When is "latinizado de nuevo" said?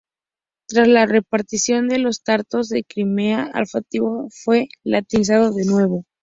4.83-6.05